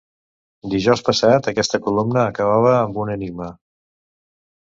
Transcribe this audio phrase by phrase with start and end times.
[0.69, 3.51] Dijous passat aquesta columna acabava amb un enigma.